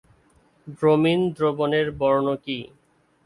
[0.77, 2.59] Bromine দ্রবণের বর্ণ কী?